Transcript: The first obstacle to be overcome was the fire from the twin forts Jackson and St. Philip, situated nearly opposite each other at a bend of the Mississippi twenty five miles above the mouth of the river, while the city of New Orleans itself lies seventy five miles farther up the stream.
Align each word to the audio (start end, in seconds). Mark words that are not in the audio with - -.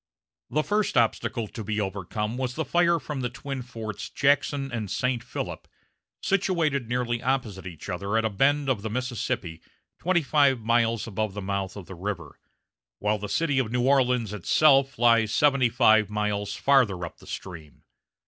The 0.49 0.63
first 0.63 0.97
obstacle 0.97 1.47
to 1.49 1.63
be 1.63 1.79
overcome 1.79 2.35
was 2.35 2.55
the 2.55 2.65
fire 2.65 2.97
from 2.99 3.21
the 3.21 3.29
twin 3.29 3.61
forts 3.61 4.09
Jackson 4.09 4.71
and 4.71 4.89
St. 4.89 5.23
Philip, 5.23 5.67
situated 6.23 6.89
nearly 6.89 7.21
opposite 7.21 7.67
each 7.67 7.87
other 7.87 8.17
at 8.17 8.25
a 8.25 8.31
bend 8.31 8.67
of 8.67 8.81
the 8.81 8.89
Mississippi 8.89 9.61
twenty 9.99 10.23
five 10.23 10.61
miles 10.61 11.05
above 11.05 11.35
the 11.35 11.39
mouth 11.43 11.75
of 11.75 11.85
the 11.85 11.93
river, 11.93 12.39
while 12.97 13.19
the 13.19 13.29
city 13.29 13.59
of 13.59 13.71
New 13.71 13.85
Orleans 13.85 14.33
itself 14.33 14.97
lies 14.97 15.31
seventy 15.31 15.69
five 15.69 16.09
miles 16.09 16.55
farther 16.55 17.05
up 17.05 17.19
the 17.19 17.27
stream. 17.27 17.83